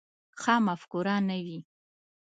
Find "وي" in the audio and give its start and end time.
1.45-1.59